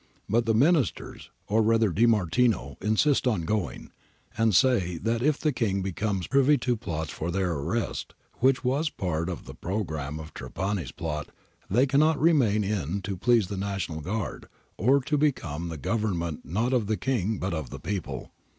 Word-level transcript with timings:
But 0.27 0.47
the 0.47 0.55
Ministers, 0.55 1.29
or 1.47 1.61
rather 1.61 1.91
De 1.91 2.07
Martino, 2.07 2.75
insist 2.81 3.27
on 3.27 3.43
going, 3.43 3.91
and 4.35 4.55
say 4.55 4.97
that 4.97 5.21
if 5.21 5.37
the 5.37 5.51
King 5.53 5.83
becomes 5.83 6.25
privy 6.25 6.57
to 6.57 6.75
plots 6.75 7.11
for 7.11 7.29
their 7.29 7.51
arrest, 7.51 8.15
which 8.39 8.63
was 8.63 8.89
part 8.89 9.29
of 9.29 9.45
the 9.45 9.53
programme 9.53 10.19
of 10.19 10.33
Trapani's 10.33 10.91
plot, 10.91 11.29
they 11.69 11.85
cannot 11.85 12.19
remain 12.19 12.63
in 12.63 13.03
to 13.03 13.15
please 13.15 13.45
the 13.45 13.57
National 13.57 14.01
Guard, 14.01 14.47
or 14.75 15.01
to 15.01 15.19
become 15.19 15.69
the 15.69 15.77
Government 15.77 16.45
not 16.45 16.73
of 16.73 16.87
the 16.87 16.97
King 16.97 17.37
but 17.37 17.53
of 17.53 17.69
the 17.69 17.79
people. 17.79 18.31